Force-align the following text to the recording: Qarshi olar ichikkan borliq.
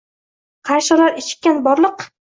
Qarshi 0.69 0.95
olar 0.97 1.23
ichikkan 1.23 1.65
borliq. 1.69 2.09